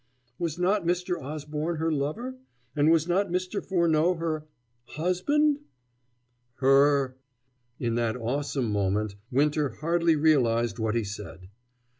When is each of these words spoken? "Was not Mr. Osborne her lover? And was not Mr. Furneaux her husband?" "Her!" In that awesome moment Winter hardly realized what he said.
"Was 0.39 0.57
not 0.57 0.83
Mr. 0.83 1.21
Osborne 1.21 1.75
her 1.75 1.91
lover? 1.91 2.35
And 2.75 2.89
was 2.89 3.07
not 3.07 3.27
Mr. 3.29 3.63
Furneaux 3.63 4.15
her 4.15 4.47
husband?" 4.95 5.59
"Her!" 6.55 7.17
In 7.79 7.93
that 7.93 8.17
awesome 8.17 8.71
moment 8.71 9.13
Winter 9.29 9.69
hardly 9.81 10.15
realized 10.15 10.79
what 10.79 10.95
he 10.95 11.03
said. 11.03 11.49